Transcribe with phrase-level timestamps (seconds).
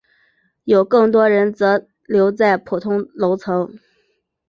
[0.63, 3.77] 有更多人则留在普通楼层。